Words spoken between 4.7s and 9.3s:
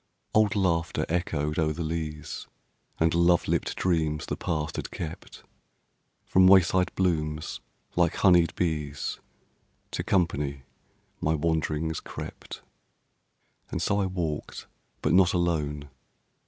had kept, From wayside blooms like honeyed bees